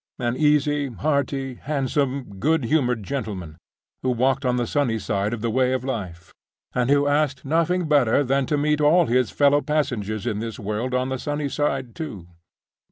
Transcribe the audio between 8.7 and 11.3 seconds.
all his fellow passengers in this world on the